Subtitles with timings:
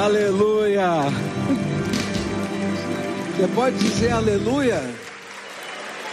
[0.00, 0.88] Aleluia.
[3.36, 4.80] Você pode dizer aleluia?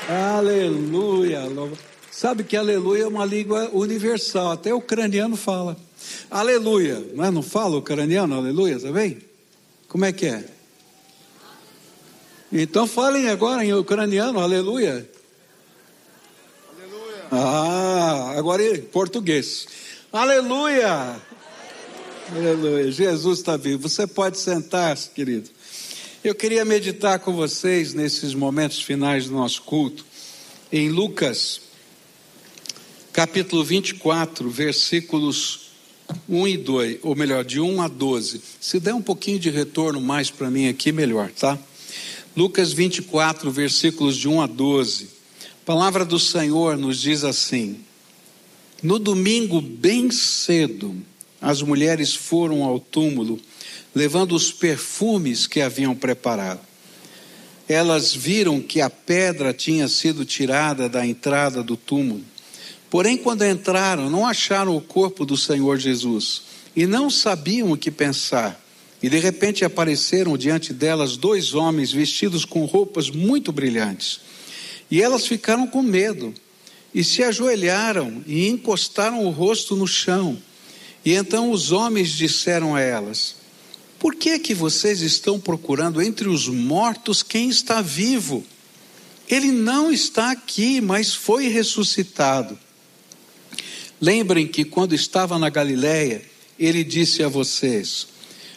[0.10, 1.44] Aleluia.
[2.12, 5.78] Sabe que aleluia é uma língua universal, até o ucraniano fala.
[6.30, 7.32] Aleluia, não, é?
[7.32, 9.20] não fala ucraniano aleluia, tá bem?
[9.88, 10.44] Como é que é?
[12.52, 15.10] Então falem agora em ucraniano, aleluia.
[16.76, 17.24] Aleluia.
[17.32, 19.66] Ah, agora em português.
[20.12, 21.22] Aleluia.
[22.30, 22.92] Aleluia.
[22.92, 23.88] Jesus está vivo.
[23.88, 25.50] Você pode sentar-se, querido.
[26.22, 30.06] Eu queria meditar com vocês nesses momentos finais do nosso culto
[30.70, 31.62] em Lucas,
[33.14, 35.70] capítulo 24, versículos
[36.28, 38.42] 1 e 2, ou melhor, de 1 a 12.
[38.60, 41.58] Se der um pouquinho de retorno mais para mim aqui, melhor, tá?
[42.36, 45.06] Lucas 24, versículos de 1 a 12.
[45.62, 47.80] A palavra do Senhor nos diz assim:
[48.84, 50.94] No domingo, bem cedo,
[51.42, 53.40] as mulheres foram ao túmulo,
[53.94, 56.62] levando os perfumes que haviam preparado.
[57.68, 62.24] Elas viram que a pedra tinha sido tirada da entrada do túmulo.
[62.90, 66.44] Porém, quando entraram, não acharam o corpo do Senhor Jesus
[66.76, 68.64] e não sabiam o que pensar.
[69.02, 74.22] E de repente apareceram diante delas dois homens vestidos com roupas muito brilhantes.
[74.90, 76.34] E elas ficaram com medo
[76.94, 80.38] e se ajoelharam e encostaram o rosto no chão.
[81.08, 83.38] E então os homens disseram a elas:
[83.98, 88.44] Por que que vocês estão procurando entre os mortos quem está vivo?
[89.30, 92.60] Ele não está aqui, mas foi ressuscitado.
[94.02, 96.22] Lembrem que quando estava na Galiléia,
[96.60, 98.08] ele disse a vocês: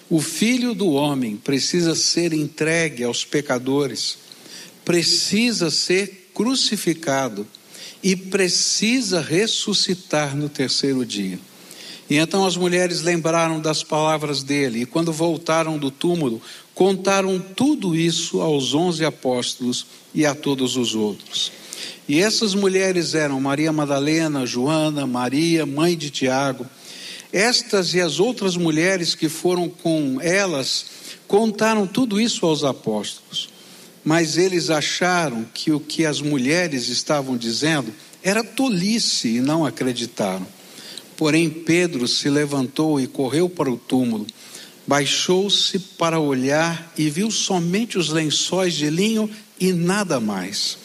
[0.09, 4.19] O filho do homem precisa ser entregue aos pecadores,
[4.85, 7.47] precisa ser crucificado
[8.03, 11.39] e precisa ressuscitar no terceiro dia.
[12.11, 16.43] E então as mulheres lembraram das palavras dele, e quando voltaram do túmulo,
[16.75, 21.53] contaram tudo isso aos onze apóstolos e a todos os outros.
[22.09, 26.67] E essas mulheres eram Maria Madalena, Joana, Maria, mãe de Tiago.
[27.33, 30.87] Estas e as outras mulheres que foram com elas
[31.29, 33.49] contaram tudo isso aos apóstolos.
[34.03, 40.47] Mas eles acharam que o que as mulheres estavam dizendo era tolice e não acreditaram.
[41.21, 44.27] Porém, Pedro se levantou e correu para o túmulo.
[44.87, 49.29] Baixou-se para olhar e viu somente os lençóis de linho
[49.61, 50.79] e nada mais.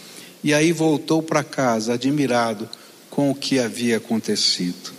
[0.44, 2.70] E aí voltou para casa, admirado
[3.10, 4.92] com o que havia acontecido.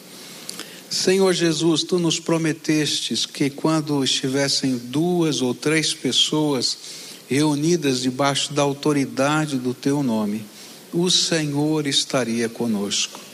[0.88, 6.78] Senhor Jesus, tu nos prometestes que quando estivessem duas ou três pessoas
[7.28, 10.47] reunidas debaixo da autoridade do teu nome,
[10.94, 13.25] o Senhor estaria conosco.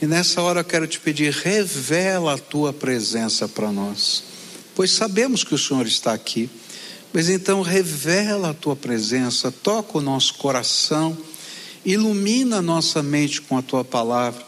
[0.00, 4.22] E nessa hora eu quero te pedir, revela a tua presença para nós,
[4.74, 6.48] pois sabemos que o Senhor está aqui,
[7.12, 11.18] mas então revela a tua presença, toca o nosso coração,
[11.84, 14.44] ilumina a nossa mente com a tua palavra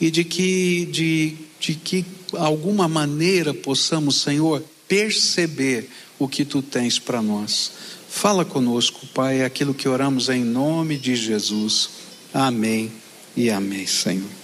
[0.00, 6.98] e de que, de, de que alguma maneira possamos, Senhor, perceber o que tu tens
[6.98, 7.72] para nós.
[8.08, 11.90] Fala conosco, Pai, aquilo que oramos em nome de Jesus.
[12.32, 12.90] Amém
[13.36, 14.43] e amém, Senhor.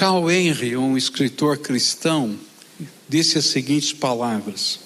[0.00, 2.34] Carl Henry, um escritor cristão,
[3.06, 4.80] disse as seguintes palavras: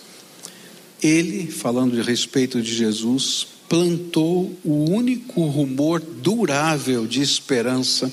[1.00, 8.12] Ele, falando de respeito de Jesus, plantou o único rumor durável de esperança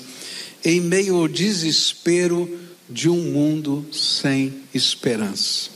[0.64, 2.48] em meio ao desespero
[2.88, 5.70] de um mundo sem esperança.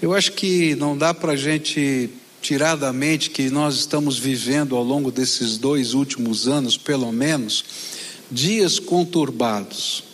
[0.00, 2.08] Eu acho que não dá para a gente
[2.40, 7.64] tirar da mente que nós estamos vivendo ao longo desses dois últimos anos, pelo menos,
[8.30, 10.04] dias conturbados.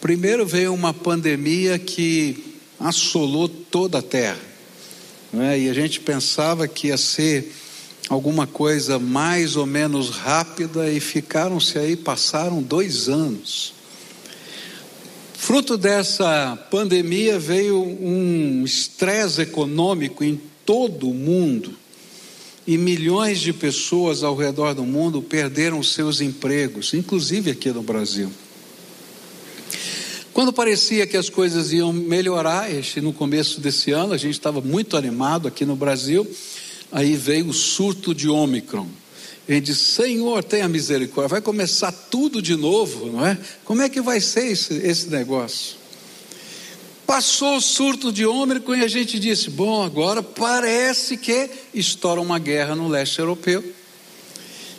[0.00, 4.40] Primeiro veio uma pandemia que assolou toda a terra,
[5.32, 5.58] né?
[5.58, 7.52] e a gente pensava que ia ser
[8.08, 13.74] alguma coisa mais ou menos rápida, e ficaram-se aí, passaram dois anos.
[15.34, 21.79] Fruto dessa pandemia veio um estresse econômico em todo o mundo
[22.70, 28.30] e milhões de pessoas ao redor do mundo perderam seus empregos, inclusive aqui no Brasil.
[30.32, 34.60] Quando parecia que as coisas iam melhorar, este, no começo desse ano, a gente estava
[34.60, 36.24] muito animado aqui no Brasil,
[36.92, 38.86] aí veio o surto de Ômicron.
[39.48, 43.36] Gente disse, Senhor, tenha misericórdia, vai começar tudo de novo, não é?
[43.64, 45.79] Como é que vai ser esse, esse negócio?
[47.10, 52.38] Passou o surto de Ômicron e a gente disse: bom, agora parece que estoura uma
[52.38, 53.64] guerra no leste europeu,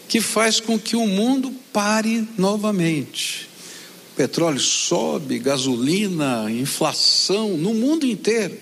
[0.07, 3.49] que faz com que o mundo pare novamente.
[4.15, 8.57] Petróleo sobe, gasolina, inflação no mundo inteiro.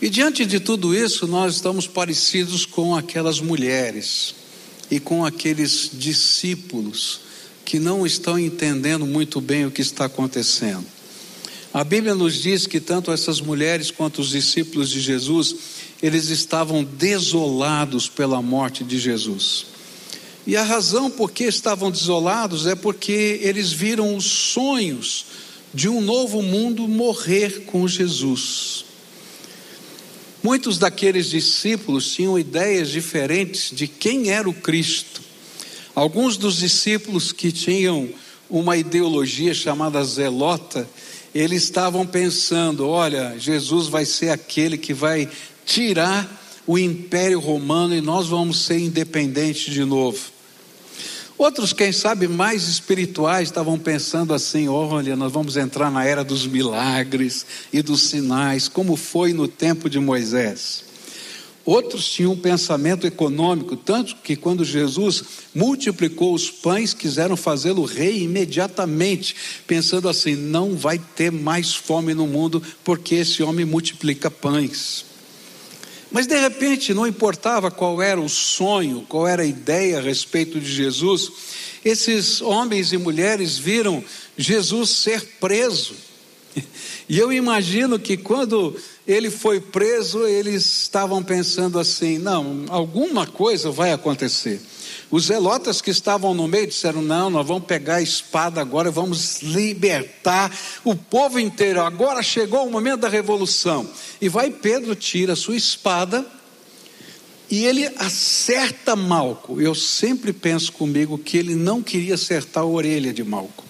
[0.00, 4.34] E diante de tudo isso, nós estamos parecidos com aquelas mulheres
[4.90, 7.23] e com aqueles discípulos
[7.64, 10.84] que não estão entendendo muito bem o que está acontecendo.
[11.72, 15.56] A Bíblia nos diz que tanto essas mulheres quanto os discípulos de Jesus,
[16.00, 19.66] eles estavam desolados pela morte de Jesus.
[20.46, 25.26] E a razão por que estavam desolados é porque eles viram os sonhos
[25.72, 28.84] de um novo mundo morrer com Jesus.
[30.44, 35.23] Muitos daqueles discípulos tinham ideias diferentes de quem era o Cristo.
[35.94, 38.08] Alguns dos discípulos que tinham
[38.50, 40.88] uma ideologia chamada zelota,
[41.34, 45.28] eles estavam pensando: olha, Jesus vai ser aquele que vai
[45.64, 50.34] tirar o império romano e nós vamos ser independentes de novo.
[51.36, 56.46] Outros, quem sabe, mais espirituais, estavam pensando assim: olha, nós vamos entrar na era dos
[56.46, 60.84] milagres e dos sinais, como foi no tempo de Moisés.
[61.64, 65.24] Outros tinham um pensamento econômico, tanto que quando Jesus
[65.54, 69.34] multiplicou os pães, quiseram fazê-lo rei imediatamente,
[69.66, 75.06] pensando assim: não vai ter mais fome no mundo, porque esse homem multiplica pães.
[76.10, 80.60] Mas de repente, não importava qual era o sonho, qual era a ideia a respeito
[80.60, 81.32] de Jesus,
[81.84, 84.04] esses homens e mulheres viram
[84.36, 85.94] Jesus ser preso.
[87.08, 88.74] E eu imagino que quando
[89.06, 94.60] ele foi preso, eles estavam pensando assim: não, alguma coisa vai acontecer.
[95.10, 99.42] Os zelotas que estavam no meio disseram: Não, nós vamos pegar a espada agora, vamos
[99.42, 100.50] libertar
[100.82, 101.80] o povo inteiro.
[101.82, 103.88] Agora chegou o momento da revolução.
[104.20, 106.24] E vai Pedro, tira a sua espada
[107.50, 109.60] e ele acerta Malco.
[109.60, 113.64] Eu sempre penso comigo que ele não queria acertar a orelha de Malco,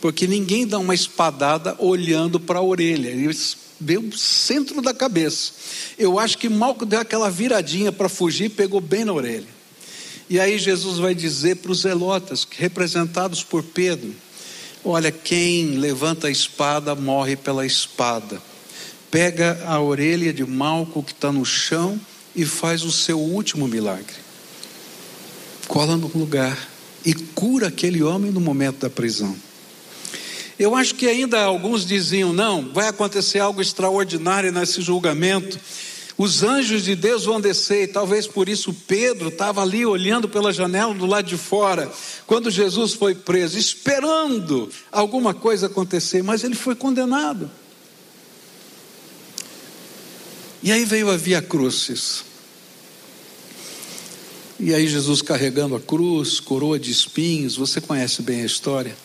[0.00, 3.08] porque ninguém dá uma espadada olhando para a orelha.
[3.08, 3.34] Ele
[3.80, 5.52] deu o centro da cabeça.
[5.98, 9.58] Eu acho que Malco deu aquela viradinha para fugir pegou bem na orelha.
[10.30, 14.14] E aí Jesus vai dizer para os zelotas, representados por Pedro:
[14.84, 18.40] Olha, quem levanta a espada morre pela espada.
[19.10, 21.98] Pega a orelha de Malco que está no chão
[22.36, 24.14] e faz o seu último milagre.
[25.66, 26.68] Cola no lugar
[27.06, 29.34] e cura aquele homem no momento da prisão.
[30.58, 35.58] Eu acho que ainda alguns diziam: não, vai acontecer algo extraordinário nesse julgamento.
[36.16, 40.52] Os anjos de Deus vão descer, e talvez por isso Pedro estava ali olhando pela
[40.52, 41.88] janela do lado de fora,
[42.26, 47.48] quando Jesus foi preso, esperando alguma coisa acontecer, mas ele foi condenado.
[50.60, 52.24] E aí veio a Via Crucis.
[54.58, 58.96] E aí Jesus carregando a cruz, coroa de espinhos, você conhece bem a história.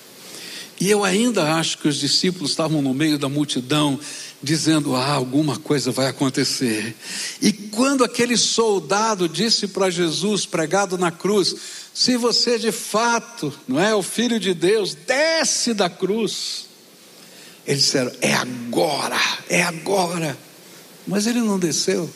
[0.79, 3.99] E eu ainda acho que os discípulos estavam no meio da multidão,
[4.41, 6.95] dizendo: Ah, alguma coisa vai acontecer.
[7.41, 11.55] E quando aquele soldado disse para Jesus, pregado na cruz:
[11.93, 16.65] Se você de fato não é o filho de Deus, desce da cruz.
[17.65, 20.37] Eles disseram: É agora, é agora.
[21.07, 22.09] Mas ele não desceu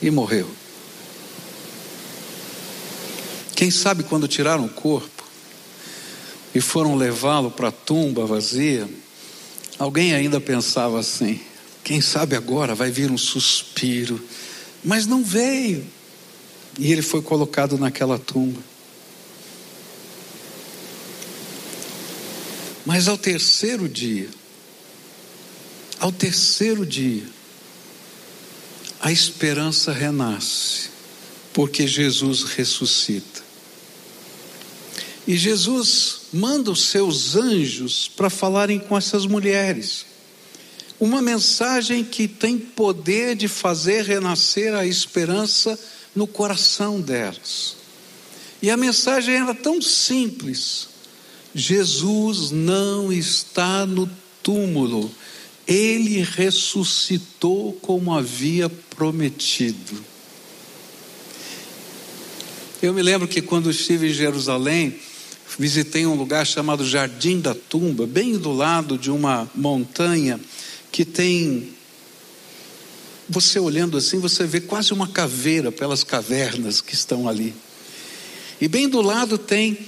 [0.00, 0.48] e morreu.
[3.54, 5.11] Quem sabe quando tiraram o corpo,
[6.54, 8.88] e foram levá-lo para a tumba vazia,
[9.78, 11.40] alguém ainda pensava assim:
[11.82, 14.22] quem sabe agora vai vir um suspiro,
[14.84, 15.84] mas não veio.
[16.78, 18.60] E ele foi colocado naquela tumba.
[22.84, 24.28] Mas ao terceiro dia,
[26.00, 27.24] ao terceiro dia,
[29.00, 30.90] a esperança renasce,
[31.52, 33.51] porque Jesus ressuscita.
[35.26, 40.04] E Jesus manda os seus anjos para falarem com essas mulheres.
[40.98, 45.78] Uma mensagem que tem poder de fazer renascer a esperança
[46.14, 47.76] no coração delas.
[48.60, 50.88] E a mensagem era tão simples:
[51.54, 54.08] Jesus não está no
[54.42, 55.10] túmulo,
[55.66, 60.04] ele ressuscitou como havia prometido.
[62.80, 64.98] Eu me lembro que quando estive em Jerusalém,
[65.58, 70.40] visitei um lugar chamado Jardim da Tumba, bem do lado de uma montanha
[70.90, 71.72] que tem.
[73.28, 77.54] Você olhando assim, você vê quase uma caveira pelas cavernas que estão ali.
[78.60, 79.78] E bem do lado tem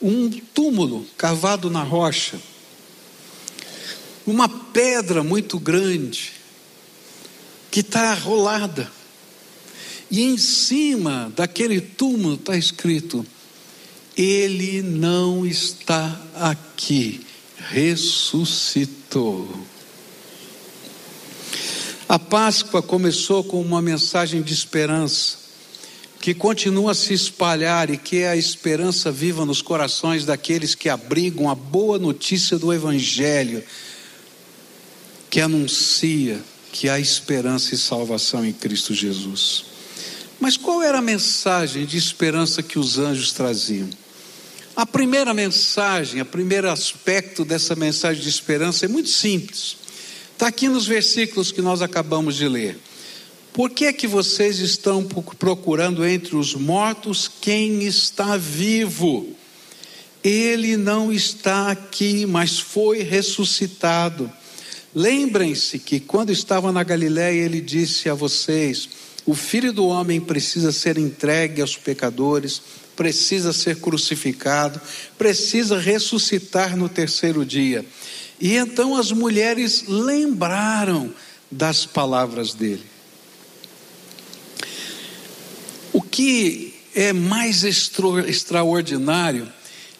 [0.00, 2.40] um túmulo cavado na rocha.
[4.26, 6.32] Uma pedra muito grande
[7.70, 8.90] que está rolada.
[10.10, 13.24] E em cima daquele túmulo está escrito:
[14.18, 17.24] Ele não está aqui,
[17.70, 19.48] ressuscitou.
[22.08, 25.38] A Páscoa começou com uma mensagem de esperança,
[26.20, 30.88] que continua a se espalhar e que é a esperança viva nos corações daqueles que
[30.88, 33.62] abrigam a boa notícia do Evangelho,
[35.30, 39.66] que anuncia que há esperança e salvação em Cristo Jesus.
[40.40, 43.88] Mas qual era a mensagem de esperança que os anjos traziam?
[44.78, 49.76] A primeira mensagem, o primeiro aspecto dessa mensagem de esperança é muito simples.
[50.32, 52.78] Está aqui nos versículos que nós acabamos de ler.
[53.52, 55.02] Por que é que vocês estão
[55.36, 59.34] procurando entre os mortos quem está vivo?
[60.22, 64.30] Ele não está aqui, mas foi ressuscitado.
[64.94, 68.88] Lembrem-se que quando estava na Galiléia, ele disse a vocês:
[69.26, 72.62] o filho do homem precisa ser entregue aos pecadores,
[72.98, 74.80] precisa ser crucificado,
[75.16, 77.86] precisa ressuscitar no terceiro dia.
[78.40, 81.14] E então as mulheres lembraram
[81.48, 82.82] das palavras dele.
[85.92, 89.48] O que é mais extraordinário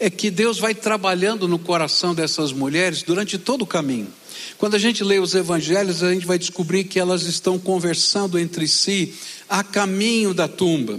[0.00, 4.12] é que Deus vai trabalhando no coração dessas mulheres durante todo o caminho.
[4.57, 8.67] Quando a gente lê os evangelhos, a gente vai descobrir que elas estão conversando entre
[8.67, 9.14] si
[9.49, 10.99] a caminho da tumba.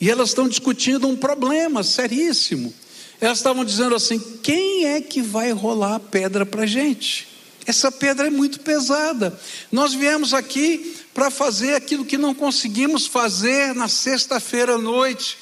[0.00, 2.74] E elas estão discutindo um problema seríssimo.
[3.20, 7.28] Elas estavam dizendo assim: quem é que vai rolar a pedra para a gente?
[7.66, 9.38] Essa pedra é muito pesada.
[9.72, 15.38] Nós viemos aqui para fazer aquilo que não conseguimos fazer na sexta-feira à noite,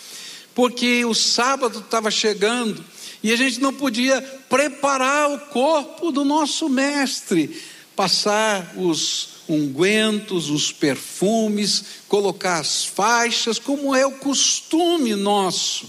[0.54, 2.85] porque o sábado estava chegando
[3.23, 7.61] e a gente não podia preparar o corpo do nosso mestre,
[7.94, 15.87] passar os ungüentos, os perfumes, colocar as faixas, como é o costume nosso.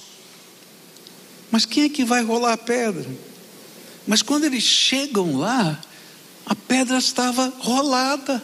[1.51, 3.09] Mas quem é que vai rolar a pedra?
[4.07, 5.79] Mas quando eles chegam lá,
[6.45, 8.43] a pedra estava rolada.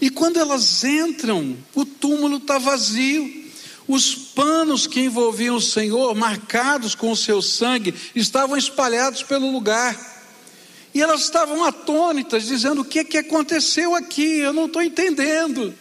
[0.00, 3.46] E quando elas entram, o túmulo está vazio.
[3.86, 10.07] Os panos que envolviam o Senhor, marcados com o seu sangue, estavam espalhados pelo lugar.
[10.98, 14.40] E elas estavam atônitas, dizendo: O que, é que aconteceu aqui?
[14.40, 15.72] Eu não estou entendendo.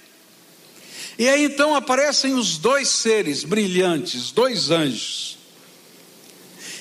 [1.17, 5.39] E aí então aparecem os dois seres brilhantes, dois anjos.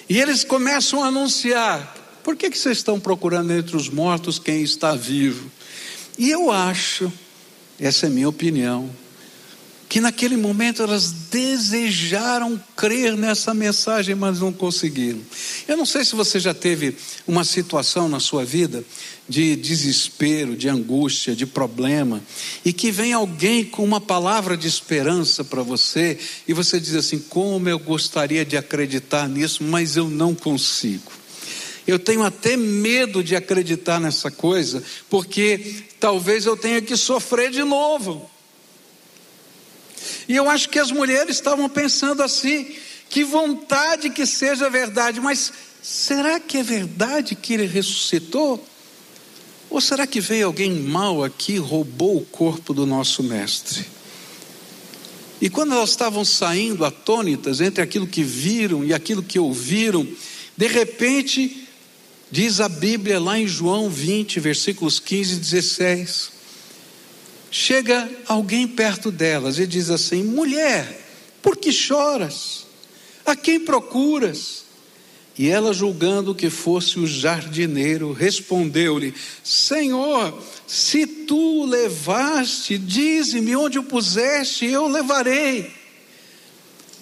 [0.06, 4.62] E eles começam a anunciar: por que, que vocês estão procurando entre os mortos quem
[4.62, 5.50] está vivo?
[6.18, 7.10] E eu acho,
[7.80, 8.90] essa é minha opinião,
[9.96, 15.22] que naquele momento elas desejaram crer nessa mensagem, mas não conseguiram.
[15.66, 16.94] Eu não sei se você já teve
[17.26, 18.84] uma situação na sua vida
[19.26, 22.22] de desespero, de angústia, de problema,
[22.62, 27.18] e que vem alguém com uma palavra de esperança para você, e você diz assim:
[27.18, 31.10] como eu gostaria de acreditar nisso, mas eu não consigo.
[31.86, 37.64] Eu tenho até medo de acreditar nessa coisa, porque talvez eu tenha que sofrer de
[37.64, 38.35] novo.
[40.28, 42.74] E eu acho que as mulheres estavam pensando assim:
[43.08, 45.52] que vontade que seja verdade, mas
[45.82, 48.66] será que é verdade que ele ressuscitou?
[49.68, 53.86] Ou será que veio alguém mal aqui e roubou o corpo do nosso mestre?
[55.40, 60.06] E quando elas estavam saindo atônitas entre aquilo que viram e aquilo que ouviram,
[60.56, 61.68] de repente,
[62.30, 66.30] diz a Bíblia lá em João 20, versículos 15 e 16,
[67.56, 71.00] chega alguém perto delas e diz assim: Mulher,
[71.40, 72.66] por que choras?
[73.24, 74.66] A quem procuras?
[75.38, 83.78] E ela, julgando que fosse o jardineiro, respondeu-lhe: Senhor, se tu o levaste, dize-me onde
[83.78, 85.70] o puseste, eu levarei.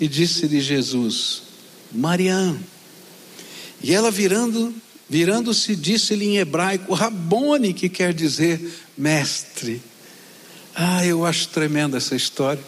[0.00, 1.42] E disse-lhe Jesus:
[1.90, 2.58] Mariam.
[3.82, 4.72] E ela virando,
[5.10, 9.82] virando-se, disse-lhe em hebraico, Rabone, que quer dizer mestre.
[10.74, 12.62] Ah, eu acho tremenda essa história.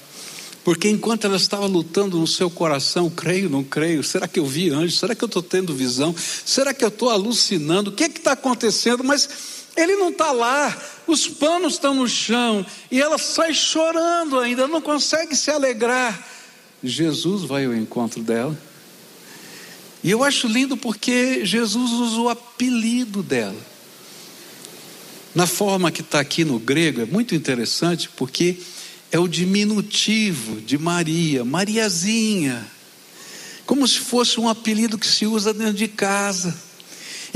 [0.64, 4.70] Porque enquanto ela estava lutando no seu coração, creio, não creio, será que eu vi
[4.70, 4.96] anjo?
[4.96, 6.14] Será que eu estou tendo visão?
[6.44, 7.90] Será que eu estou alucinando?
[7.90, 9.04] O que é está acontecendo?
[9.04, 9.28] Mas
[9.76, 14.80] ele não está lá, os panos estão no chão, e ela sai chorando ainda, não
[14.80, 16.26] consegue se alegrar.
[16.82, 18.56] Jesus vai ao encontro dela.
[20.02, 23.75] E eu acho lindo porque Jesus usa o apelido dela.
[25.37, 28.57] Na forma que está aqui no grego, é muito interessante porque
[29.12, 32.66] é o diminutivo de Maria, Mariazinha,
[33.66, 36.57] como se fosse um apelido que se usa dentro de casa.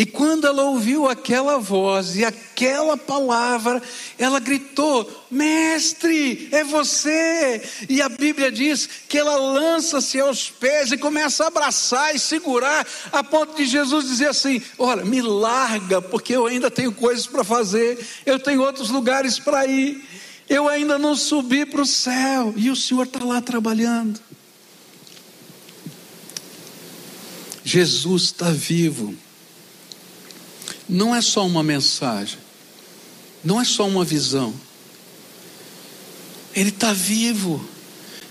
[0.00, 3.82] E quando ela ouviu aquela voz e aquela palavra,
[4.16, 7.60] ela gritou: Mestre, é você!
[7.86, 12.86] E a Bíblia diz que ela lança-se aos pés e começa a abraçar e segurar,
[13.12, 17.44] a ponto de Jesus dizer assim: Olha, me larga, porque eu ainda tenho coisas para
[17.44, 20.02] fazer, eu tenho outros lugares para ir,
[20.48, 24.18] eu ainda não subi para o céu, e o Senhor está lá trabalhando.
[27.62, 29.14] Jesus está vivo
[30.90, 32.38] não é só uma mensagem,
[33.44, 34.52] não é só uma visão.
[36.54, 37.64] Ele está vivo.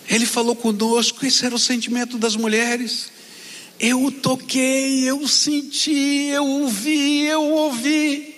[0.10, 3.12] Ele falou conosco, esse era o sentimento das mulheres.
[3.80, 8.36] Eu o toquei, eu o senti, eu o vi, eu o ouvi.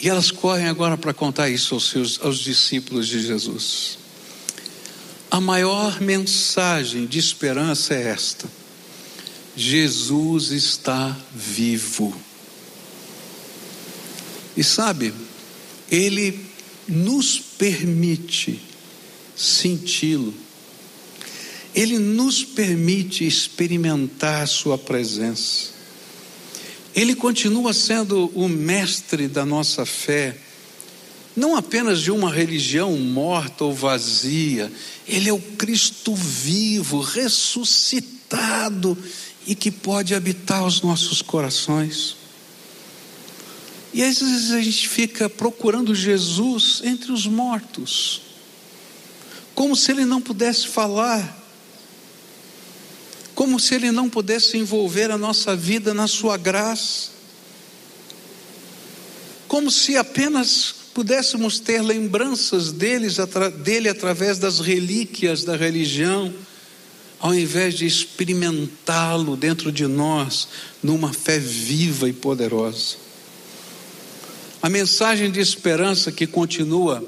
[0.00, 3.98] E elas correm agora para contar isso aos, seus, aos discípulos de Jesus.
[5.30, 8.46] A maior mensagem de esperança é esta:
[9.56, 12.27] Jesus está vivo.
[14.58, 15.14] E sabe,
[15.88, 16.36] Ele
[16.88, 18.60] nos permite
[19.36, 20.34] senti-lo,
[21.72, 25.68] Ele nos permite experimentar Sua presença.
[26.92, 30.36] Ele continua sendo o mestre da nossa fé,
[31.36, 34.72] não apenas de uma religião morta ou vazia,
[35.06, 38.98] Ele é o Cristo vivo, ressuscitado
[39.46, 42.17] e que pode habitar os nossos corações.
[43.98, 48.20] E às vezes a gente fica procurando Jesus entre os mortos,
[49.56, 51.36] como se ele não pudesse falar,
[53.34, 57.10] como se ele não pudesse envolver a nossa vida na sua graça,
[59.48, 63.16] como se apenas pudéssemos ter lembranças deles,
[63.64, 66.32] dele através das relíquias da religião,
[67.18, 70.46] ao invés de experimentá-lo dentro de nós
[70.80, 73.07] numa fé viva e poderosa.
[74.60, 77.04] A mensagem de esperança que continua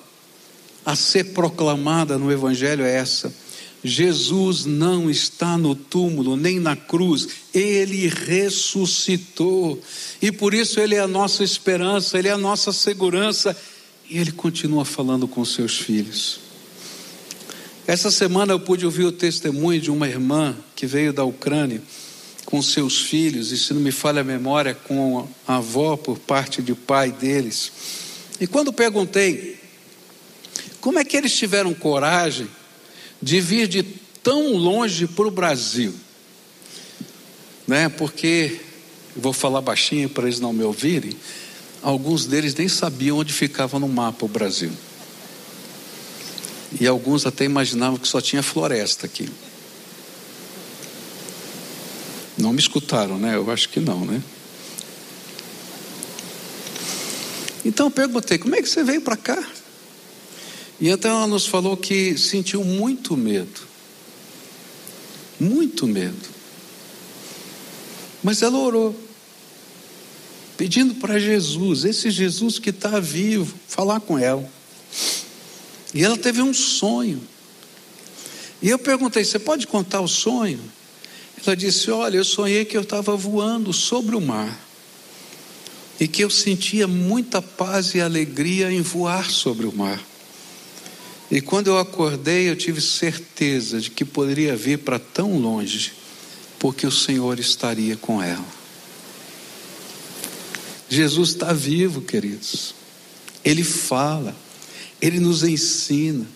[0.84, 3.32] a ser proclamada no Evangelho é essa:
[3.82, 9.80] Jesus não está no túmulo nem na cruz, ele ressuscitou,
[10.22, 13.56] e por isso ele é a nossa esperança, ele é a nossa segurança,
[14.08, 16.40] e ele continua falando com seus filhos.
[17.86, 21.82] Essa semana eu pude ouvir o testemunho de uma irmã que veio da Ucrânia
[22.50, 26.60] com seus filhos, e se não me falha a memória, com a avó por parte
[26.60, 27.70] de pai deles.
[28.40, 29.58] E quando perguntei
[30.80, 32.48] como é que eles tiveram coragem
[33.22, 33.82] de vir de
[34.22, 35.94] tão longe para o Brasil,
[37.66, 37.88] né?
[37.88, 38.60] Porque
[39.14, 41.16] vou falar baixinho para eles não me ouvirem.
[41.82, 44.72] Alguns deles nem sabiam onde ficava no mapa o Brasil.
[46.80, 49.28] E alguns até imaginavam que só tinha floresta aqui.
[52.40, 53.36] Não me escutaram, né?
[53.36, 54.22] Eu acho que não, né?
[57.62, 59.46] Então eu perguntei: como é que você veio para cá?
[60.80, 63.60] E então ela nos falou que sentiu muito medo.
[65.38, 66.40] Muito medo.
[68.22, 68.98] Mas ela orou,
[70.56, 74.50] pedindo para Jesus, esse Jesus que está vivo, falar com ela.
[75.92, 77.20] E ela teve um sonho.
[78.62, 80.79] E eu perguntei: você pode contar o sonho?
[81.44, 84.68] Ela disse: Olha, eu sonhei que eu estava voando sobre o mar
[85.98, 90.02] e que eu sentia muita paz e alegria em voar sobre o mar.
[91.30, 95.92] E quando eu acordei, eu tive certeza de que poderia vir para tão longe,
[96.58, 98.44] porque o Senhor estaria com ela.
[100.88, 102.74] Jesus está vivo, queridos.
[103.44, 104.34] Ele fala,
[105.00, 106.26] ele nos ensina.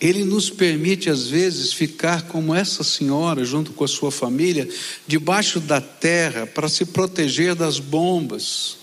[0.00, 4.68] Ele nos permite, às vezes, ficar como essa senhora, junto com a sua família,
[5.06, 8.76] debaixo da terra para se proteger das bombas.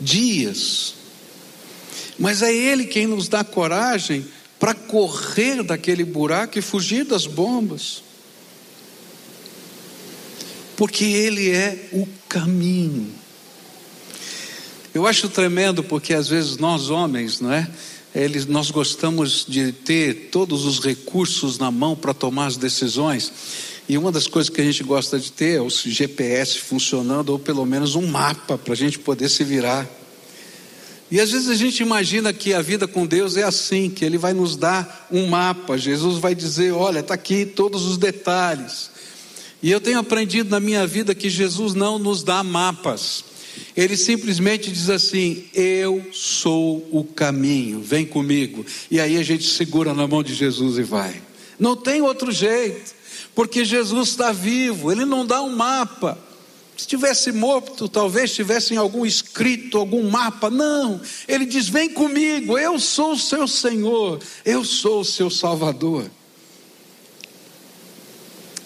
[0.00, 0.94] Dias.
[2.16, 4.24] Mas é Ele quem nos dá coragem
[4.58, 8.04] para correr daquele buraco e fugir das bombas.
[10.76, 13.12] Porque Ele é o caminho.
[14.94, 17.68] Eu acho tremendo porque às vezes nós homens, não é?
[18.14, 23.32] Eles, nós gostamos de ter todos os recursos na mão para tomar as decisões.
[23.88, 27.38] E uma das coisas que a gente gosta de ter é o GPS funcionando, ou
[27.38, 29.88] pelo menos um mapa para a gente poder se virar.
[31.10, 34.16] E às vezes a gente imagina que a vida com Deus é assim, que Ele
[34.16, 38.90] vai nos dar um mapa, Jesus vai dizer: olha, está aqui todos os detalhes.
[39.62, 43.24] E eu tenho aprendido na minha vida que Jesus não nos dá mapas.
[43.76, 48.64] Ele simplesmente diz assim: Eu sou o caminho, vem comigo.
[48.90, 51.20] E aí a gente segura na mão de Jesus e vai.
[51.58, 52.94] Não tem outro jeito,
[53.34, 56.18] porque Jesus está vivo, ele não dá um mapa,
[56.76, 60.50] Se tivesse morto, talvez tivesse em algum escrito, algum mapa.
[60.50, 66.10] Não, ele diz: Vem comigo, eu sou o seu Senhor, eu sou o seu Salvador.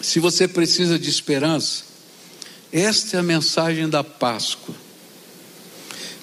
[0.01, 1.88] Se você precisa de esperança,
[2.71, 4.75] esta é a mensagem da Páscoa.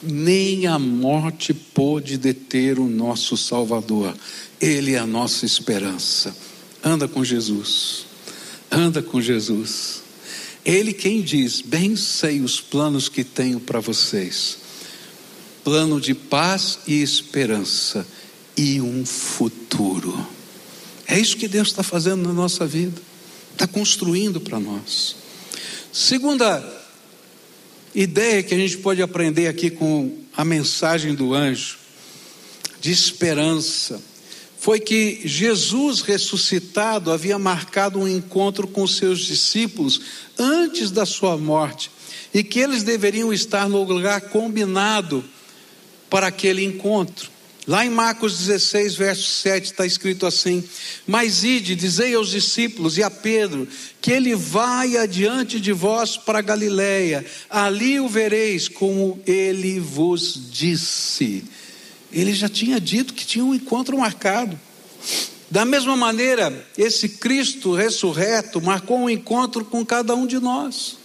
[0.03, 4.15] Nem a morte pôde deter o nosso Salvador,
[4.61, 6.37] Ele é a nossa esperança.
[6.85, 8.07] Anda com Jesus,
[8.71, 10.03] anda com Jesus.
[10.65, 14.59] Ele quem diz: Bem sei os planos que tenho para vocês
[15.67, 18.07] plano de paz e esperança
[18.57, 20.25] e um futuro.
[21.09, 23.03] É isso que Deus está fazendo na nossa vida,
[23.51, 25.17] está construindo para nós.
[25.99, 26.63] Segunda
[27.95, 31.79] ideia que a gente pode aprender aqui com a mensagem do anjo,
[32.83, 33.99] de esperança
[34.59, 40.03] foi que Jesus ressuscitado havia marcado um encontro com seus discípulos
[40.39, 41.91] antes da sua morte
[42.35, 45.25] e que eles deveriam estar no lugar combinado
[46.11, 47.31] para aquele encontro.
[47.67, 50.63] Lá em Marcos 16, verso 7 está escrito assim:
[51.05, 53.67] Mas ide, dizei aos discípulos e a Pedro,
[54.01, 61.43] que ele vai adiante de vós para Galiléia, ali o vereis, como ele vos disse.
[62.13, 64.59] Ele já tinha dito que tinha um encontro marcado.
[65.51, 70.99] Da mesma maneira, esse Cristo ressurreto marcou um encontro com cada um de nós.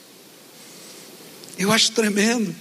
[1.58, 2.56] Eu acho tremendo.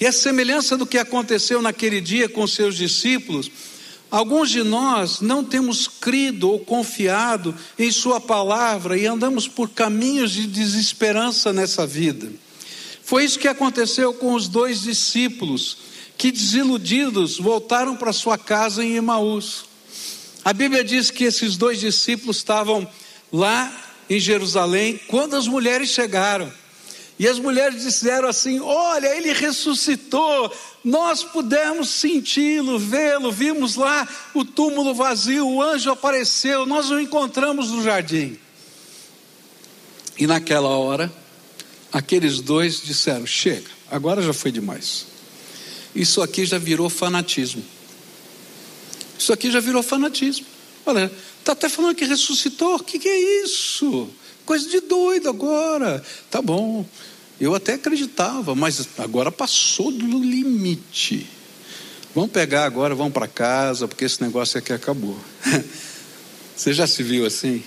[0.00, 3.50] E a semelhança do que aconteceu naquele dia com seus discípulos,
[4.10, 10.32] alguns de nós não temos crido ou confiado em Sua palavra e andamos por caminhos
[10.32, 12.32] de desesperança nessa vida.
[13.02, 15.76] Foi isso que aconteceu com os dois discípulos
[16.16, 19.64] que desiludidos voltaram para sua casa em Emaús.
[20.44, 22.88] A Bíblia diz que esses dois discípulos estavam
[23.32, 23.70] lá
[24.08, 26.52] em Jerusalém quando as mulheres chegaram.
[27.20, 30.50] E as mulheres disseram assim: Olha, ele ressuscitou,
[30.82, 37.72] nós pudemos senti-lo, vê-lo, vimos lá o túmulo vazio, o anjo apareceu, nós o encontramos
[37.72, 38.38] no jardim.
[40.16, 41.12] E naquela hora,
[41.92, 45.04] aqueles dois disseram: Chega, agora já foi demais.
[45.94, 47.62] Isso aqui já virou fanatismo.
[49.18, 50.46] Isso aqui já virou fanatismo.
[50.86, 52.76] Olha, está até falando que ressuscitou.
[52.76, 54.08] O que, que é isso?
[54.50, 56.02] Coisa de doido agora.
[56.28, 56.84] Tá bom.
[57.40, 61.24] Eu até acreditava, mas agora passou do limite.
[62.12, 65.16] Vamos pegar agora, vamos para casa, porque esse negócio aqui acabou.
[66.56, 67.62] Você já se viu assim?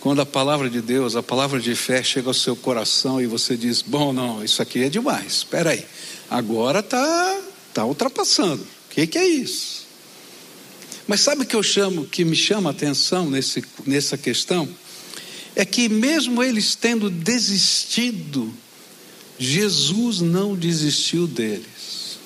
[0.00, 3.56] Quando a palavra de Deus, a palavra de fé chega ao seu coração e você
[3.56, 5.86] diz: Bom, não, isso aqui é demais, espera aí.
[6.28, 7.40] Agora está
[7.72, 8.64] tá ultrapassando.
[8.64, 9.86] O que, que é isso?
[11.06, 14.68] Mas sabe o que eu chamo, que me chama a atenção nesse, nessa questão?
[15.56, 18.52] É que mesmo eles tendo desistido,
[19.38, 22.18] Jesus não desistiu deles.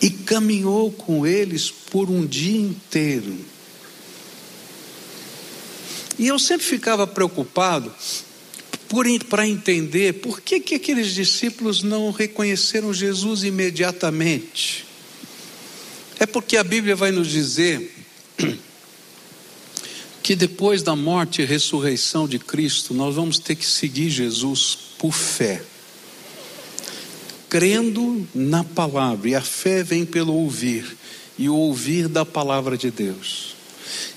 [0.00, 3.36] E caminhou com eles por um dia inteiro.
[6.18, 7.92] E eu sempre ficava preocupado
[9.28, 14.86] para entender por que, que aqueles discípulos não reconheceram Jesus imediatamente.
[16.18, 17.94] É porque a Bíblia vai nos dizer
[20.26, 25.12] que depois da morte e ressurreição de Cristo, nós vamos ter que seguir Jesus por
[25.12, 25.62] fé,
[27.48, 30.96] crendo na palavra, e a fé vem pelo ouvir,
[31.38, 33.54] e o ouvir da palavra de Deus.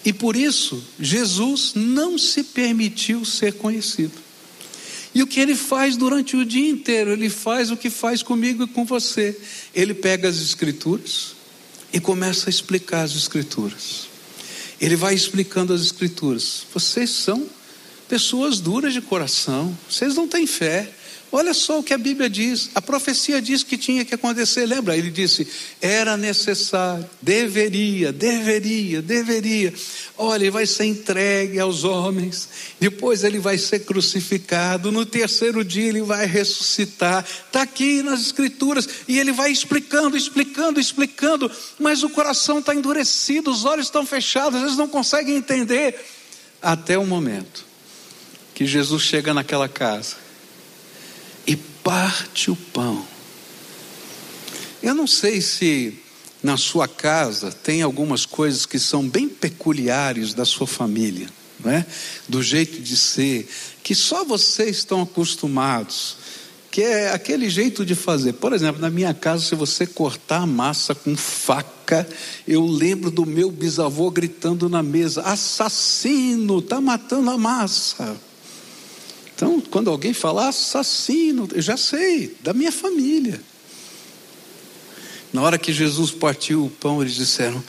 [0.04, 4.18] E por isso, Jesus não se permitiu ser conhecido.
[5.14, 7.12] E o que ele faz durante o dia inteiro?
[7.12, 9.40] Ele faz o que faz comigo e com você.
[9.76, 11.36] Ele pega as Escrituras
[11.94, 14.09] e começa a explicar as Escrituras.
[14.80, 16.64] Ele vai explicando as Escrituras.
[16.74, 17.48] Vocês são
[18.08, 20.92] pessoas duras de coração, vocês não têm fé.
[21.32, 22.72] Olha só o que a Bíblia diz.
[22.74, 24.66] A profecia diz que tinha que acontecer.
[24.66, 24.98] Lembra?
[24.98, 25.48] Ele disse:
[25.80, 29.72] era necessário, deveria, deveria, deveria.
[30.18, 32.50] Olha, ele vai ser entregue aos homens.
[32.80, 34.92] Depois ele vai ser crucificado.
[34.92, 37.24] No terceiro dia ele vai ressuscitar.
[37.24, 38.90] Está aqui nas Escrituras.
[39.08, 41.52] E ele vai explicando, explicando, explicando.
[41.78, 45.96] Mas o coração está endurecido, os olhos estão fechados, eles não conseguem entender.
[46.60, 47.66] Até o momento
[48.56, 50.29] que Jesus chega naquela casa
[51.84, 53.06] parte o pão.
[54.82, 55.98] Eu não sei se
[56.42, 61.28] na sua casa tem algumas coisas que são bem peculiares da sua família,
[61.60, 61.86] não é?
[62.28, 63.50] do jeito de ser,
[63.84, 66.18] que só vocês estão acostumados,
[66.72, 68.34] que é aquele jeito de fazer.
[68.34, 72.08] Por exemplo, na minha casa, se você cortar a massa com faca,
[72.48, 78.16] eu lembro do meu bisavô gritando na mesa: assassino, está matando a massa.
[79.40, 83.40] Então, quando alguém falar assassino, eu já sei, da minha família.
[85.32, 87.64] Na hora que Jesus partiu o pão, eles disseram: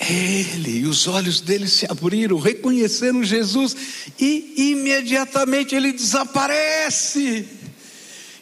[0.00, 3.76] Ele, e os olhos deles se abriram, reconheceram Jesus,
[4.18, 7.46] e imediatamente ele desaparece.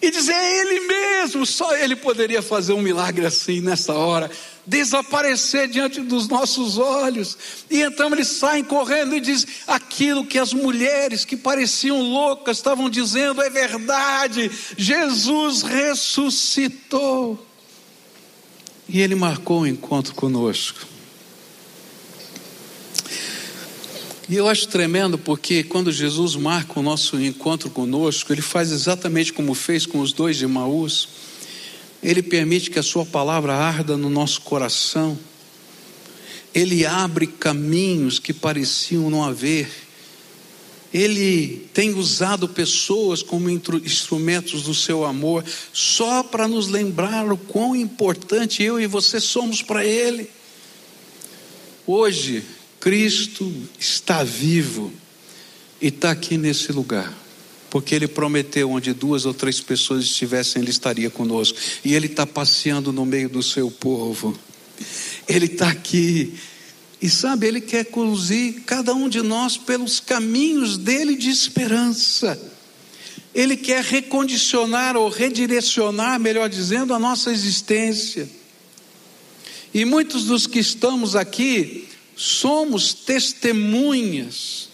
[0.01, 4.31] E dizer, é Ele mesmo, só Ele poderia fazer um milagre assim nessa hora
[4.67, 7.37] desaparecer diante dos nossos olhos.
[7.71, 12.89] E então eles saem correndo e dizem: aquilo que as mulheres que pareciam loucas estavam
[12.89, 17.47] dizendo é verdade, Jesus ressuscitou.
[18.89, 20.91] E ele marcou o um encontro conosco.
[24.31, 29.33] E eu acho tremendo porque quando Jesus marca o nosso encontro conosco, ele faz exatamente
[29.33, 31.20] como fez com os dois de Maús.
[32.03, 35.19] Ele permite que a Sua palavra arda no nosso coração.
[36.55, 39.71] Ele abre caminhos que pareciam não haver.
[40.93, 47.77] Ele tem usado pessoas como instrumentos do seu amor, só para nos lembrar o quão
[47.77, 50.29] importante eu e você somos para Ele.
[51.87, 52.43] Hoje,
[52.81, 54.93] Cristo está vivo
[55.81, 57.20] e está aqui nesse lugar
[57.71, 61.57] porque ele prometeu: onde duas ou três pessoas estivessem, ele estaria conosco.
[61.85, 64.37] E ele está passeando no meio do seu povo.
[65.29, 66.35] Ele está aqui.
[67.01, 72.39] E sabe, ele quer conduzir cada um de nós pelos caminhos dele de esperança.
[73.35, 78.29] Ele quer recondicionar ou redirecionar, melhor dizendo, a nossa existência.
[79.73, 84.70] E muitos dos que estamos aqui somos testemunhas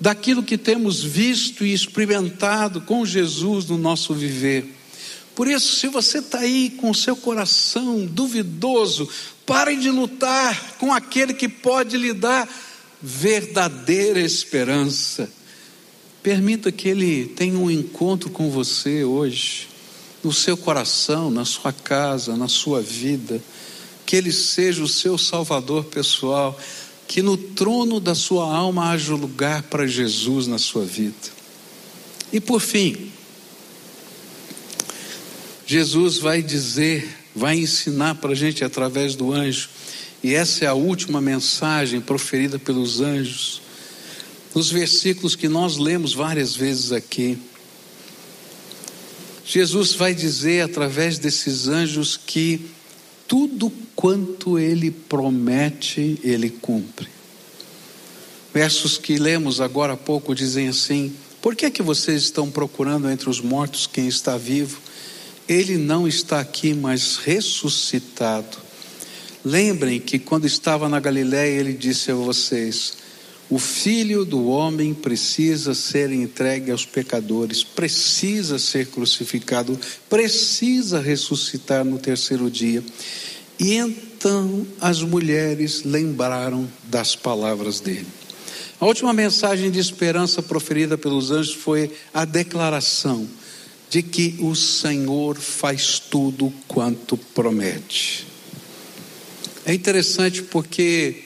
[0.00, 4.74] daquilo que temos visto e experimentado com Jesus no nosso viver.
[5.34, 9.08] Por isso, se você está aí com o seu coração duvidoso,
[9.44, 12.48] pare de lutar com aquele que pode lhe dar
[13.02, 15.30] verdadeira esperança.
[16.22, 19.68] Permita que ele tenha um encontro com você hoje,
[20.24, 23.40] no seu coração, na sua casa, na sua vida.
[24.04, 26.58] Que ele seja o seu salvador pessoal
[27.06, 31.14] que no trono da sua alma haja lugar para Jesus na sua vida.
[32.32, 33.10] E por fim,
[35.66, 39.68] Jesus vai dizer, vai ensinar para a gente através do anjo,
[40.22, 43.62] e essa é a última mensagem proferida pelos anjos,
[44.54, 47.38] nos versículos que nós lemos várias vezes aqui.
[49.44, 52.68] Jesus vai dizer através desses anjos que
[53.26, 57.08] tudo quanto ele promete, ele cumpre.
[58.52, 63.10] Versos que lemos agora há pouco dizem assim: Por que é que vocês estão procurando
[63.10, 64.80] entre os mortos quem está vivo?
[65.48, 68.58] Ele não está aqui, mas ressuscitado.
[69.44, 72.94] Lembrem que quando estava na Galiléia, ele disse a vocês:
[73.48, 79.78] o filho do homem precisa ser entregue aos pecadores, precisa ser crucificado,
[80.08, 82.82] precisa ressuscitar no terceiro dia.
[83.58, 88.06] E então as mulheres lembraram das palavras dele.
[88.80, 93.26] A última mensagem de esperança proferida pelos anjos foi a declaração
[93.88, 98.26] de que o Senhor faz tudo quanto promete.
[99.64, 101.25] É interessante porque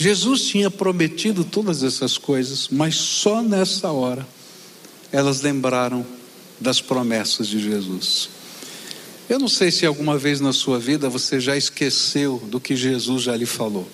[0.00, 4.24] Jesus tinha prometido todas essas coisas, mas só nessa hora
[5.10, 6.06] elas lembraram
[6.60, 8.28] das promessas de Jesus.
[9.28, 13.24] Eu não sei se alguma vez na sua vida você já esqueceu do que Jesus
[13.24, 13.88] já lhe falou.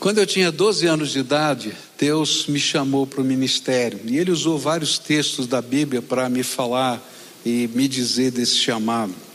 [0.00, 4.30] Quando eu tinha 12 anos de idade, Deus me chamou para o ministério e Ele
[4.30, 7.06] usou vários textos da Bíblia para me falar
[7.44, 9.27] e me dizer desse chamado.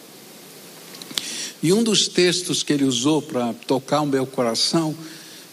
[1.64, 4.94] E um dos textos que ele usou para tocar o meu coração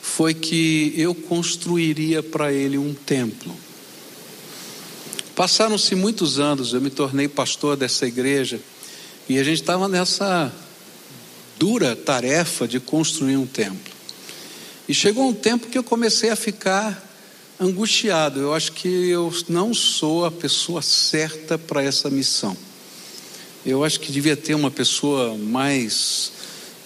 [0.02, 3.56] foi que eu construiria para ele um templo.
[5.36, 8.60] Passaram-se muitos anos, eu me tornei pastor dessa igreja
[9.28, 10.52] e a gente estava nessa
[11.56, 13.92] dura tarefa de construir um templo.
[14.88, 17.08] E chegou um tempo que eu comecei a ficar
[17.60, 18.40] angustiado.
[18.40, 22.56] Eu acho que eu não sou a pessoa certa para essa missão.
[23.64, 26.32] Eu acho que devia ter uma pessoa mais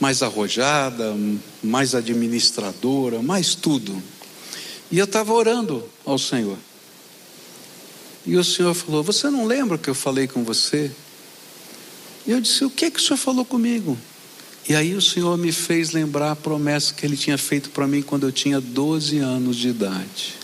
[0.01, 1.15] mais arrojada,
[1.63, 4.03] mais administradora, mais tudo.
[4.91, 6.59] E eu estava orando ao Senhor.
[8.27, 10.91] E o Senhor falou: Você não lembra que eu falei com você?
[12.27, 13.97] E eu disse: O que é que o Senhor falou comigo?
[14.69, 18.03] E aí o Senhor me fez lembrar a promessa que Ele tinha feito para mim
[18.03, 20.44] quando eu tinha 12 anos de idade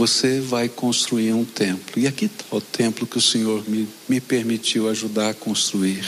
[0.00, 2.00] você vai construir um templo.
[2.00, 6.02] E aqui está o templo que o Senhor me, me permitiu ajudar a construir.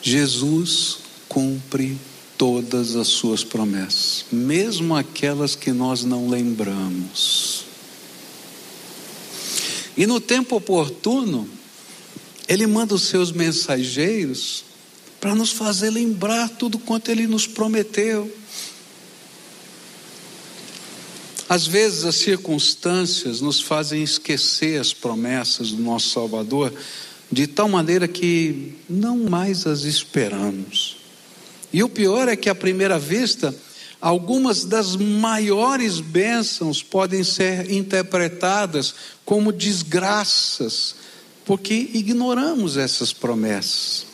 [0.00, 1.98] Jesus cumpre
[2.38, 7.66] todas as suas promessas, mesmo aquelas que nós não lembramos.
[9.94, 11.46] E no tempo oportuno,
[12.48, 14.64] Ele manda os seus mensageiros
[15.20, 18.34] para nos fazer lembrar tudo quanto Ele nos prometeu.
[21.52, 26.72] Às vezes as circunstâncias nos fazem esquecer as promessas do nosso Salvador,
[27.30, 30.96] de tal maneira que não mais as esperamos.
[31.70, 33.54] E o pior é que, à primeira vista,
[34.00, 40.94] algumas das maiores bênçãos podem ser interpretadas como desgraças,
[41.44, 44.06] porque ignoramos essas promessas.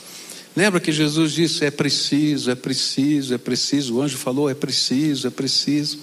[0.57, 3.94] Lembra que Jesus disse: é preciso, é preciso, é preciso.
[3.94, 6.01] O anjo falou: é preciso, é preciso.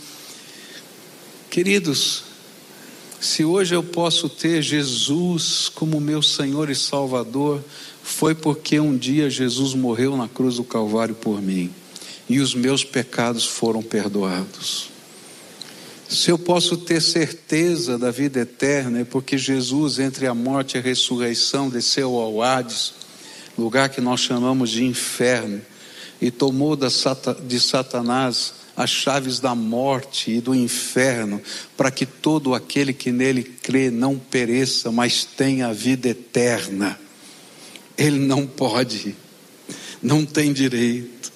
[1.56, 2.24] Queridos,
[3.18, 7.64] se hoje eu posso ter Jesus como meu Senhor e Salvador,
[8.04, 11.72] foi porque um dia Jesus morreu na cruz do Calvário por mim
[12.28, 14.90] e os meus pecados foram perdoados.
[16.10, 20.80] Se eu posso ter certeza da vida eterna, é porque Jesus, entre a morte e
[20.80, 22.96] a ressurreição, desceu ao Hades,
[23.58, 25.62] lugar que nós chamamos de inferno,
[26.22, 31.42] e tomou de Satanás as chaves da morte e do inferno,
[31.78, 37.00] para que todo aquele que nele crê não pereça, mas tenha a vida eterna.
[37.98, 39.16] Ele não pode,
[40.02, 41.32] não tem direito.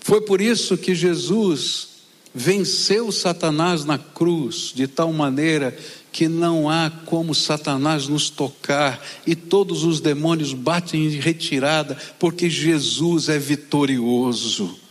[0.00, 1.88] Foi por isso que Jesus
[2.34, 5.76] venceu Satanás na cruz, de tal maneira
[6.10, 12.50] que não há como Satanás nos tocar e todos os demônios batem em retirada, porque
[12.50, 14.81] Jesus é vitorioso.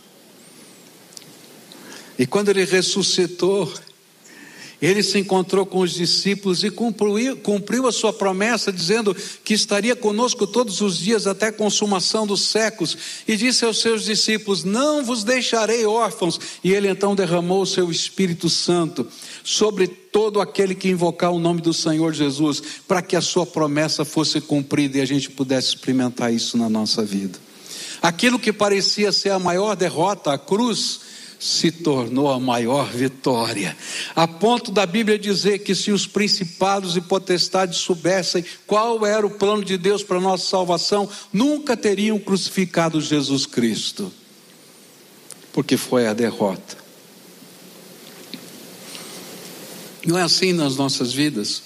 [2.22, 3.68] E quando ele ressuscitou,
[4.80, 9.96] ele se encontrou com os discípulos e cumpriu, cumpriu, a sua promessa, dizendo que estaria
[9.96, 12.96] conosco todos os dias até a consumação dos séculos.
[13.26, 16.38] E disse aos seus discípulos: Não vos deixarei órfãos.
[16.62, 19.04] E ele então derramou o seu Espírito Santo
[19.42, 24.04] sobre todo aquele que invocar o nome do Senhor Jesus, para que a sua promessa
[24.04, 27.36] fosse cumprida e a gente pudesse experimentar isso na nossa vida.
[28.00, 31.01] Aquilo que parecia ser a maior derrota, a cruz,
[31.42, 33.76] se tornou a maior vitória,
[34.14, 39.30] a ponto da Bíblia dizer que se os principados e potestades soubessem qual era o
[39.30, 44.12] plano de Deus para nossa salvação, nunca teriam crucificado Jesus Cristo,
[45.52, 46.76] porque foi a derrota.
[50.06, 51.60] Não é assim nas nossas vidas.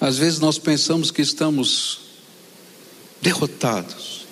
[0.00, 2.00] Às vezes nós pensamos que estamos
[3.20, 4.23] derrotados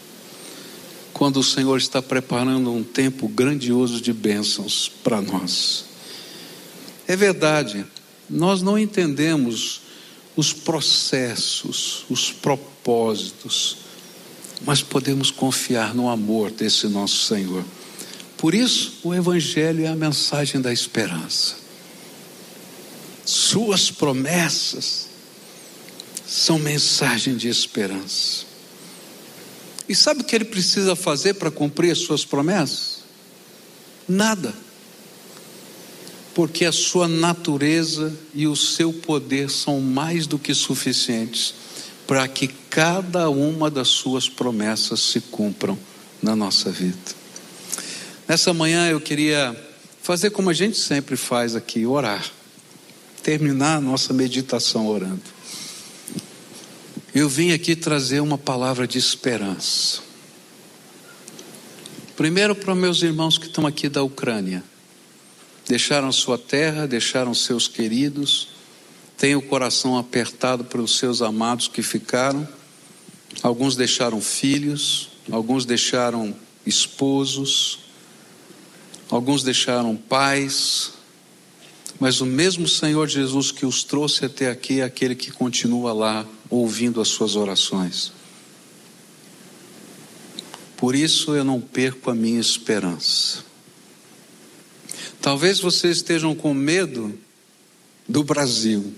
[1.22, 5.84] quando o Senhor está preparando um tempo grandioso de bênçãos para nós.
[7.06, 7.86] É verdade,
[8.28, 9.82] nós não entendemos
[10.34, 13.76] os processos, os propósitos,
[14.66, 17.64] mas podemos confiar no amor desse nosso Senhor.
[18.36, 21.54] Por isso, o Evangelho é a mensagem da esperança.
[23.24, 25.06] Suas promessas
[26.26, 28.51] são mensagem de esperança.
[29.88, 32.98] E sabe o que ele precisa fazer para cumprir as suas promessas?
[34.08, 34.54] Nada.
[36.34, 41.54] Porque a sua natureza e o seu poder são mais do que suficientes
[42.06, 45.78] para que cada uma das suas promessas se cumpram
[46.22, 46.96] na nossa vida.
[48.26, 49.56] Nessa manhã eu queria
[50.02, 52.24] fazer como a gente sempre faz aqui, orar.
[53.22, 55.41] Terminar a nossa meditação orando
[57.14, 60.00] eu vim aqui trazer uma palavra de esperança.
[62.16, 64.64] Primeiro para meus irmãos que estão aqui da Ucrânia.
[65.68, 68.48] Deixaram sua terra, deixaram seus queridos,
[69.18, 72.48] têm o coração apertado pelos seus amados que ficaram.
[73.42, 77.80] Alguns deixaram filhos, alguns deixaram esposos,
[79.10, 80.92] alguns deixaram pais,
[82.00, 86.26] mas o mesmo Senhor Jesus que os trouxe até aqui é aquele que continua lá
[86.54, 88.12] ouvindo as suas orações.
[90.76, 93.44] Por isso eu não perco a minha esperança.
[95.20, 97.16] Talvez vocês estejam com medo
[98.08, 98.92] do Brasil,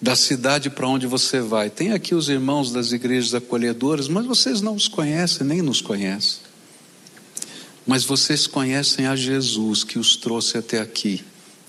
[0.00, 1.70] da cidade para onde você vai.
[1.70, 6.52] Tem aqui os irmãos das igrejas acolhedoras, mas vocês não os conhecem, nem nos conhecem
[7.86, 11.24] mas vocês conhecem a Jesus que os trouxe até aqui,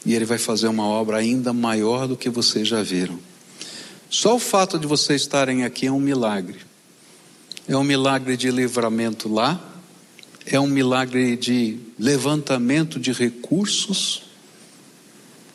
[0.05, 3.19] e Ele vai fazer uma obra ainda maior do que vocês já viram.
[4.13, 6.59] Só o fato de vocês estarem aqui é um milagre.
[7.67, 9.59] É um milagre de livramento lá,
[10.45, 14.21] é um milagre de levantamento de recursos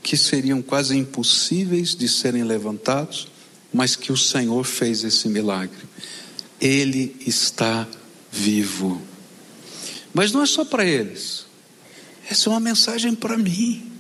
[0.03, 3.29] que seriam quase impossíveis de serem levantados,
[3.73, 5.87] mas que o Senhor fez esse milagre.
[6.61, 7.87] Ele está
[8.33, 9.01] vivo.
[10.13, 11.47] Mas não é só para eles.
[12.29, 13.93] Essa é uma mensagem para mim.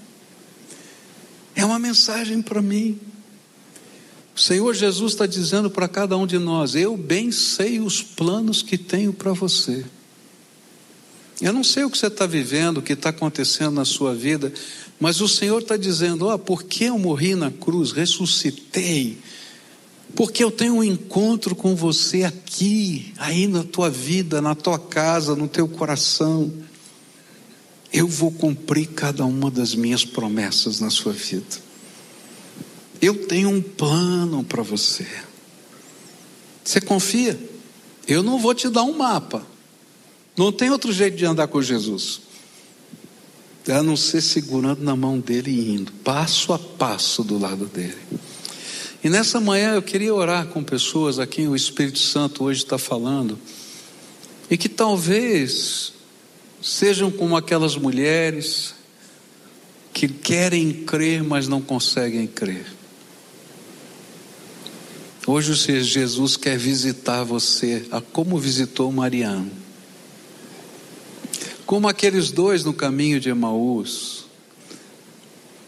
[1.55, 2.99] É uma mensagem para mim.
[4.39, 8.63] O Senhor Jesus está dizendo para cada um de nós: Eu bem sei os planos
[8.63, 9.85] que tenho para você.
[11.41, 14.53] Eu não sei o que você está vivendo, o que está acontecendo na sua vida,
[15.01, 19.19] mas o Senhor está dizendo: Ó, oh, porque eu morri na cruz, ressuscitei,
[20.15, 25.35] porque eu tenho um encontro com você aqui, aí na tua vida, na tua casa,
[25.35, 26.53] no teu coração.
[27.93, 31.68] Eu vou cumprir cada uma das minhas promessas na sua vida.
[33.01, 35.07] Eu tenho um plano para você.
[36.65, 37.39] Você confia?
[38.07, 39.47] Eu não vou te dar um mapa.
[40.37, 42.21] Não tem outro jeito de andar com Jesus.
[43.69, 47.99] A não ser segurando na mão dele e indo, passo a passo do lado dele.
[49.05, 52.79] E nessa manhã eu queria orar com pessoas a quem o Espírito Santo hoje está
[52.79, 53.39] falando,
[54.51, 55.93] e que talvez
[56.63, 58.75] sejam como aquelas mulheres
[59.93, 62.78] que querem crer, mas não conseguem crer.
[65.31, 69.69] Hoje Jesus quer visitar você, a como visitou Mariana
[71.69, 74.25] como aqueles dois no caminho de Emaús,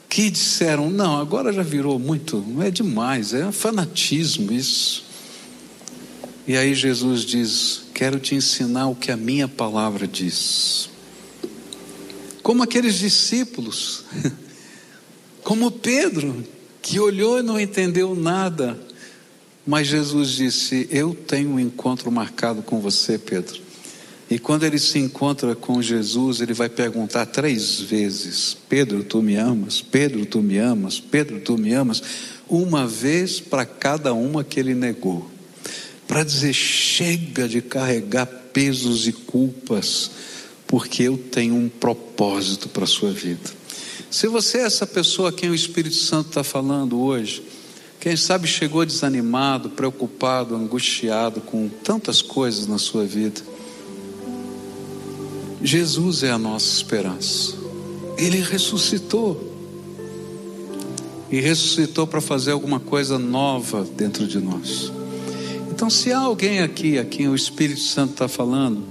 [0.09, 5.05] que disseram: não, agora já virou muito, não é demais, é fanatismo isso.
[6.49, 10.89] E aí Jesus diz: quero te ensinar o que a minha palavra diz.
[12.43, 14.05] Como aqueles discípulos,
[15.45, 16.47] como Pedro,
[16.81, 18.81] que olhou e não entendeu nada,
[19.67, 23.61] mas Jesus disse: Eu tenho um encontro marcado com você, Pedro.
[24.31, 29.37] E quando ele se encontra com Jesus, ele vai perguntar três vezes: Pedro, tu me
[29.37, 29.83] amas?
[29.83, 31.01] Pedro, tu me amas?
[31.01, 32.01] Pedro, tu me amas?
[32.49, 35.29] Uma vez para cada uma que ele negou.
[36.07, 40.13] Para dizer: chega de carregar pesos e culpas,
[40.67, 43.61] porque eu tenho um propósito para a sua vida.
[44.09, 47.43] Se você é essa pessoa a quem o Espírito Santo está falando hoje,
[48.01, 53.43] quem sabe chegou desanimado, preocupado, angustiado com tantas coisas na sua vida,
[55.63, 57.55] Jesus é a nossa esperança.
[58.17, 59.49] Ele ressuscitou.
[61.31, 64.91] E ressuscitou para fazer alguma coisa nova dentro de nós.
[65.71, 68.83] Então, se há alguém aqui a quem o Espírito Santo está falando,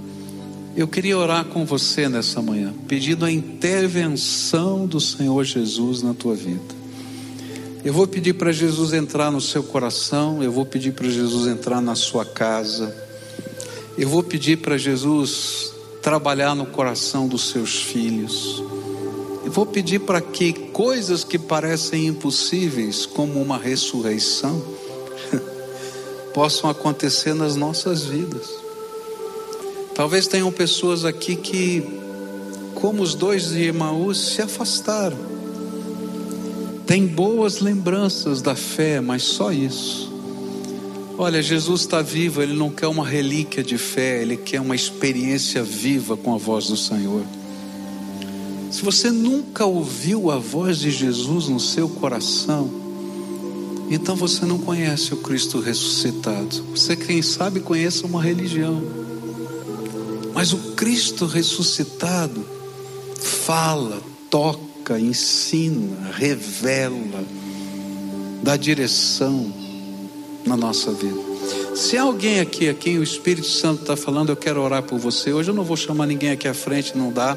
[0.76, 6.34] eu queria orar com você nessa manhã, pedindo a intervenção do Senhor Jesus na tua
[6.34, 6.79] vida.
[7.82, 11.80] Eu vou pedir para Jesus entrar no seu coração, eu vou pedir para Jesus entrar
[11.80, 12.94] na sua casa,
[13.96, 15.72] eu vou pedir para Jesus
[16.02, 18.62] trabalhar no coração dos seus filhos.
[19.42, 24.62] Eu vou pedir para que coisas que parecem impossíveis, como uma ressurreição,
[26.34, 28.46] possam acontecer nas nossas vidas.
[29.94, 31.82] Talvez tenham pessoas aqui que,
[32.74, 35.39] como os dois de Emaús, se afastaram.
[36.90, 40.12] Tem boas lembranças da fé, mas só isso.
[41.16, 45.62] Olha, Jesus está vivo, Ele não quer uma relíquia de fé, Ele quer uma experiência
[45.62, 47.22] viva com a voz do Senhor.
[48.72, 52.68] Se você nunca ouviu a voz de Jesus no seu coração,
[53.88, 56.60] então você não conhece o Cristo ressuscitado.
[56.74, 58.82] Você, quem sabe, conhece uma religião.
[60.34, 62.44] Mas o Cristo ressuscitado
[63.14, 67.24] fala, toca, ensina, revela,
[68.42, 69.52] dá direção,
[70.44, 71.30] na nossa vida.
[71.74, 75.32] Se alguém aqui a quem o Espírito Santo está falando, eu quero orar por você.
[75.32, 77.36] Hoje eu não vou chamar ninguém aqui à frente, não dá.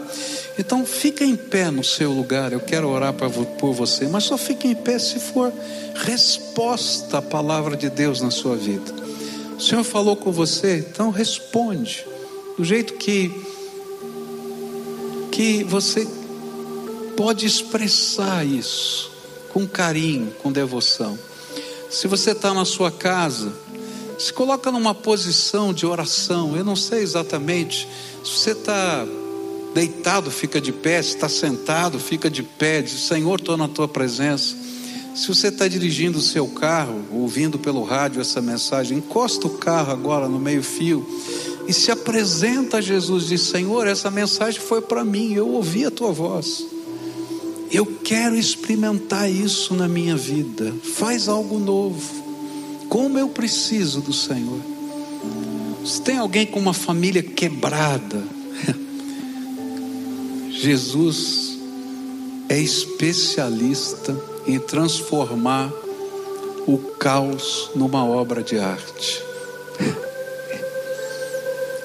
[0.57, 2.51] Então fica em pé no seu lugar.
[2.51, 5.53] Eu quero orar por você, mas só fique em pé se for
[5.95, 8.93] resposta à palavra de Deus na sua vida.
[9.57, 12.05] O Senhor falou com você, então responde
[12.57, 13.31] do jeito que
[15.31, 16.07] que você
[17.15, 19.11] pode expressar isso
[19.51, 21.17] com carinho, com devoção.
[21.89, 23.53] Se você está na sua casa,
[24.17, 26.55] se coloca numa posição de oração.
[26.57, 27.87] Eu não sei exatamente.
[28.23, 29.05] Se você está
[29.73, 31.01] deitado, fica de pé.
[31.01, 32.81] Se está sentado, fica de pé.
[32.81, 34.55] Diz: Senhor, estou na tua presença.
[35.15, 39.91] Se você está dirigindo o seu carro, ouvindo pelo rádio essa mensagem, encosta o carro
[39.91, 41.07] agora no meio-fio
[41.67, 43.27] e se apresenta a Jesus.
[43.27, 45.33] Diz: Senhor, essa mensagem foi para mim.
[45.33, 46.72] Eu ouvi a tua voz.
[47.73, 50.71] Eu quero experimentar isso na minha vida.
[50.83, 52.23] Faz algo novo.
[52.87, 54.59] Como eu preciso do Senhor.
[55.83, 58.23] Se tem alguém com uma família quebrada,
[60.51, 61.57] Jesus
[62.47, 64.15] é especialista
[64.45, 65.73] em transformar
[66.67, 69.23] o caos numa obra de arte.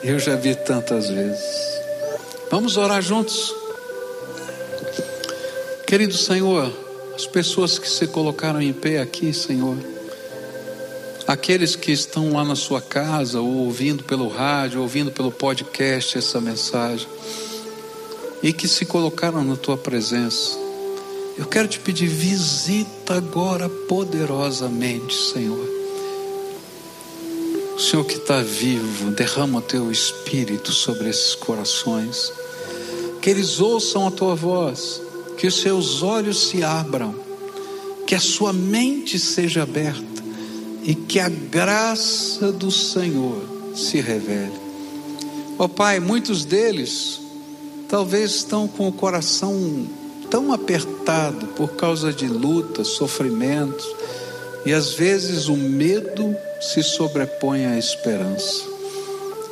[0.04, 1.80] Eu já vi tantas vezes.
[2.50, 3.54] Vamos orar juntos.
[5.88, 6.70] Querido Senhor,
[7.14, 9.74] as pessoas que se colocaram em pé aqui, Senhor,
[11.26, 16.42] aqueles que estão lá na sua casa, ou ouvindo pelo rádio, ouvindo pelo podcast essa
[16.42, 17.08] mensagem,
[18.42, 20.58] e que se colocaram na tua presença,
[21.38, 25.66] eu quero te pedir, visita agora poderosamente, Senhor.
[27.74, 32.30] O Senhor que está vivo, derrama o teu espírito sobre esses corações,
[33.22, 35.07] que eles ouçam a tua voz,
[35.38, 37.14] que os seus olhos se abram,
[38.06, 40.22] que a sua mente seja aberta
[40.82, 43.42] e que a graça do Senhor
[43.74, 44.52] se revele.
[45.58, 47.20] Ó oh, Pai, muitos deles
[47.88, 49.86] talvez estão com o coração
[50.30, 53.86] tão apertado por causa de lutas, sofrimentos,
[54.66, 58.64] e às vezes o medo se sobrepõe à esperança.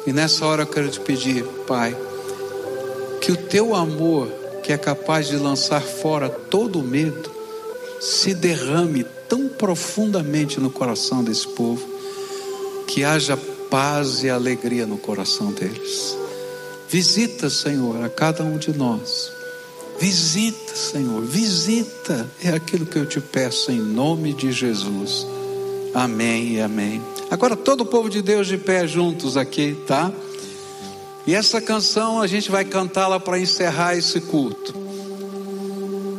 [0.07, 1.97] E nessa hora eu quero te pedir, Pai,
[3.21, 4.29] que o teu amor,
[4.67, 7.31] que é capaz de lançar fora todo o medo,
[8.01, 11.87] se derrame tão profundamente no coração desse povo,
[12.89, 13.37] que haja
[13.71, 16.19] paz e alegria no coração deles.
[16.89, 19.31] Visita, Senhor, a cada um de nós.
[20.01, 22.29] Visita, Senhor, visita.
[22.43, 25.29] É aquilo que eu te peço em nome de Jesus.
[25.95, 27.01] Amém e amém.
[27.31, 30.13] Agora todo o povo de Deus de pé juntos aqui, tá?
[31.27, 34.75] E essa canção a gente vai cantá-la para encerrar esse culto.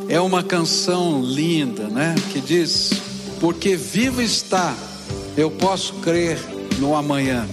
[0.08, 2.14] É uma canção linda, né?
[2.30, 2.90] Que diz:
[3.40, 4.74] Porque vivo está,
[5.36, 6.38] eu posso crer
[6.78, 7.48] no amanhã.